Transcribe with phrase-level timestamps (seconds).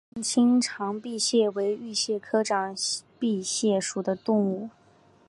[0.15, 2.75] 近亲长臂蟹为玉蟹科长
[3.19, 4.71] 臂蟹属的动物。